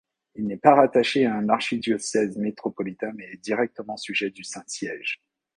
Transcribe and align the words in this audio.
Il 0.33 0.47
n'est 0.47 0.57
pas 0.57 0.73
rattaché 0.73 1.27
à 1.27 1.35
un 1.35 1.47
archidiocèse 1.49 2.35
métropolitain 2.35 3.11
mais 3.13 3.33
est 3.33 3.37
directement 3.37 3.97
sujet 3.97 4.31
du 4.31 4.43
Saint-Siège. 4.43 5.21